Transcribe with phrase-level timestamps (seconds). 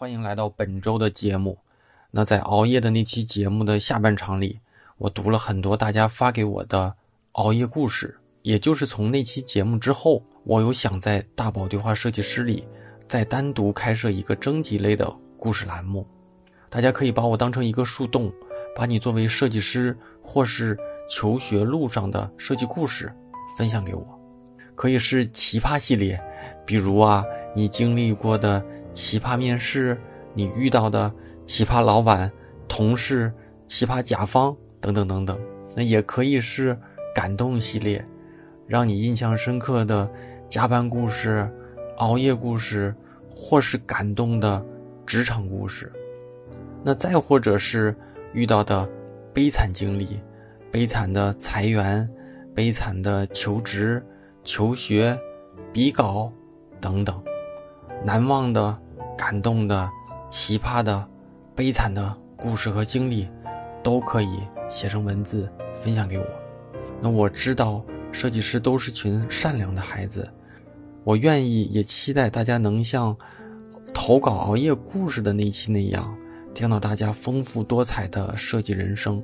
[0.00, 1.58] 欢迎来到本周的节目。
[2.10, 4.58] 那在熬夜的那期节目的下半场里，
[4.96, 6.94] 我读了很多大家发给我的
[7.32, 8.18] 熬夜故事。
[8.40, 12.66] 也就是从那期节目之后，我有想在大宝对话设计师里
[13.06, 16.06] 再单独开设一个征集类的故事栏目。
[16.70, 18.32] 大家可以把我当成一个树洞，
[18.74, 20.78] 把你作为设计师或是
[21.10, 23.12] 求学路上的设计故事
[23.54, 24.18] 分享给我。
[24.74, 26.18] 可以是奇葩系列，
[26.64, 27.22] 比如啊，
[27.54, 28.64] 你经历过的。
[28.92, 29.98] 奇葩面试，
[30.34, 31.12] 你遇到的
[31.44, 32.30] 奇葩老板、
[32.68, 33.32] 同事、
[33.66, 35.38] 奇葩甲方等等等等，
[35.74, 36.78] 那也可以是
[37.14, 38.04] 感动系列，
[38.66, 40.10] 让你印象深刻的
[40.48, 41.50] 加班故事、
[41.98, 42.94] 熬夜故事，
[43.28, 44.64] 或是感动的
[45.06, 45.92] 职场故事。
[46.82, 47.94] 那再或者是
[48.32, 48.88] 遇到的
[49.34, 50.20] 悲惨经历、
[50.70, 52.08] 悲惨的裁员、
[52.54, 54.02] 悲惨的求职、
[54.42, 55.18] 求学、
[55.72, 56.32] 比稿
[56.80, 57.22] 等等。
[58.04, 58.76] 难忘的、
[59.16, 59.88] 感动的、
[60.30, 61.06] 奇葩的、
[61.54, 63.28] 悲惨的故事和经历，
[63.82, 66.24] 都可以写成文字分享给我。
[67.00, 70.28] 那我知道设计师都是群善良的孩子，
[71.04, 73.16] 我愿意也期待大家能像
[73.92, 76.16] 投稿熬夜故事的那期那样，
[76.54, 79.22] 听到大家丰富多彩的设计人生。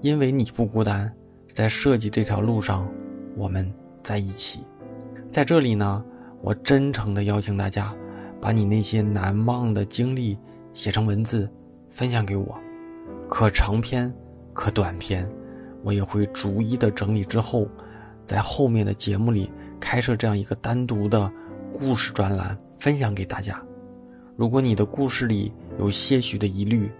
[0.00, 1.12] 因为你不孤单，
[1.52, 2.88] 在设计这条路上，
[3.36, 4.66] 我们在一起。
[5.28, 6.04] 在这里呢，
[6.42, 7.94] 我真诚的邀请大家。
[8.40, 10.36] 把你那些难忘的经历
[10.72, 11.48] 写成文字，
[11.90, 12.58] 分享给我，
[13.30, 14.12] 可长篇，
[14.52, 15.30] 可短篇，
[15.84, 17.68] 我也会逐一的整理之后，
[18.26, 21.30] 在后面的节目里开设这样一个单独的
[21.72, 23.62] 故事专栏，分享给大家。
[24.34, 26.90] 如果你的故事里有些许的疑虑，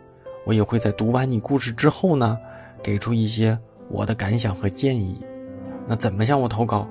[0.46, 2.38] 我也会在读完你故事之后呢，
[2.80, 3.58] 给出一些
[3.90, 5.20] 我的感想和建议。
[5.88, 6.88] 那怎么向我投稿？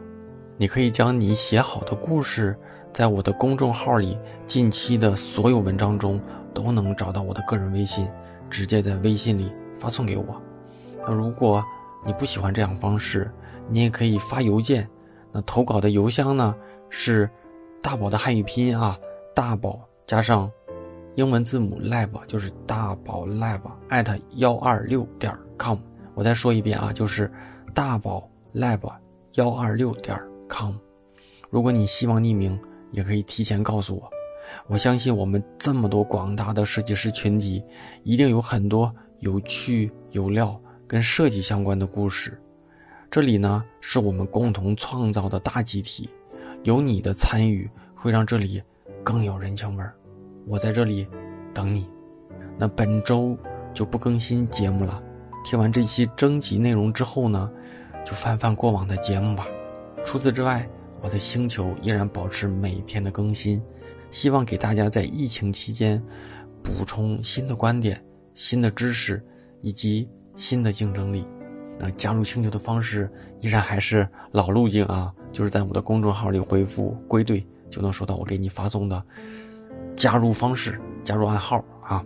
[0.61, 2.55] 你可以将你写好的故事。
[2.93, 6.21] 在我的公众号里，近期的所有文章中
[6.53, 8.07] 都能找到我的个人微信，
[8.47, 10.39] 直接在微信里发送给我。
[11.03, 11.65] 那如果
[12.05, 13.31] 你不喜欢这样方式，
[13.69, 14.87] 你也可以发邮件。
[15.31, 16.55] 那投稿的邮箱呢
[16.91, 17.27] 是
[17.81, 18.95] 大宝的汉语拼音啊，
[19.33, 20.47] 大宝加上
[21.15, 25.79] 英文字母 lab，就是大宝 lab at 幺二六点 com。
[26.13, 27.31] 我再说一遍啊，就是
[27.73, 28.87] 大宝 lab
[29.33, 30.15] 幺二六点
[30.53, 30.73] com。
[31.49, 32.59] 如果你希望匿名。
[32.93, 34.11] 也可以提前告诉我，
[34.67, 37.63] 我相信我们这么多广大的设计师群体，
[38.03, 42.37] 一定有很多有趣有料跟设计相关的故事。
[43.09, 46.09] 这里呢是我们共同创造的大集体，
[46.63, 48.61] 有你的参与会让这里
[49.05, 49.95] 更有人情味儿。
[50.45, 51.07] 我在这里
[51.53, 51.89] 等你。
[52.57, 53.37] 那本周
[53.73, 55.01] 就不更新节目了，
[55.45, 57.49] 听完这期征集内容之后呢，
[58.05, 59.47] 就翻翻过往的节目吧。
[60.05, 60.67] 除此之外。
[61.03, 63.59] 我的星球依然保持每天的更新，
[64.11, 65.99] 希望给大家在疫情期间
[66.61, 67.99] 补充新的观点、
[68.35, 69.19] 新的知识
[69.61, 71.25] 以及新的竞争力。
[71.79, 79.03] 那加入星球的方式依然还是老路径啊，就是在我的公众号里回复“归队”，就能收到我给你发送的
[79.95, 82.05] 加入方式、加入暗号啊。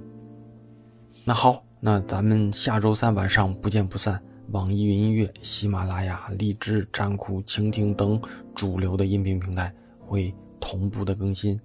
[1.25, 4.17] 那好，那咱们下周三晚上不见不散。
[4.51, 8.21] 网易云音乐、喜马拉雅、荔枝、站酷、蜻蜓等
[8.55, 11.59] 主流的音频平台会同步的更新。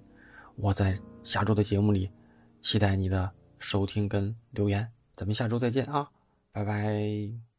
[0.55, 2.09] 我在下周的节目里
[2.59, 4.87] 期待你的收听跟留言。
[5.15, 6.09] 咱们下周再见啊，
[6.51, 7.50] 拜拜。